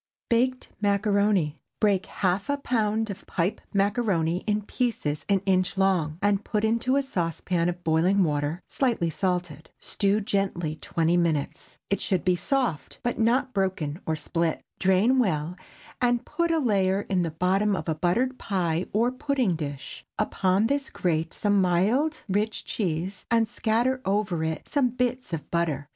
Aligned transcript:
BAKED 0.29 0.71
MACARONI. 0.81 1.59
✠ 1.59 1.59
Break 1.79 2.07
half 2.07 2.49
a 2.49 2.57
pound 2.57 3.11
of 3.11 3.27
pipe 3.27 3.61
macaroni 3.71 4.37
in 4.47 4.63
pieces 4.63 5.25
an 5.29 5.41
inch 5.45 5.77
long, 5.77 6.17
and 6.23 6.43
put 6.43 6.63
into 6.63 6.95
a 6.95 7.03
saucepan 7.03 7.69
of 7.69 7.83
boiling 7.83 8.23
water 8.23 8.63
slightly 8.67 9.11
salted. 9.11 9.69
Stew 9.77 10.19
gently 10.19 10.75
twenty 10.77 11.17
minutes. 11.17 11.77
It 11.91 12.01
should 12.01 12.25
be 12.25 12.35
soft, 12.35 12.97
but 13.03 13.19
not 13.19 13.53
broken 13.53 14.01
or 14.07 14.15
split. 14.15 14.63
Drain 14.79 15.19
well 15.19 15.55
and 16.01 16.25
put 16.25 16.49
a 16.49 16.57
layer 16.57 17.01
in 17.01 17.21
the 17.21 17.29
bottom 17.29 17.75
of 17.75 17.87
a 17.87 17.93
buttered 17.93 18.39
pie 18.39 18.87
or 18.93 19.11
pudding 19.11 19.55
dish; 19.55 20.03
upon 20.17 20.65
this 20.65 20.89
grate 20.89 21.31
some 21.31 21.61
mild, 21.61 22.23
rich 22.27 22.65
cheese, 22.65 23.25
and 23.29 23.47
scatter 23.47 24.01
over 24.03 24.43
it 24.43 24.67
some 24.67 24.89
bits 24.89 25.31
of 25.31 25.51
butter. 25.51 25.89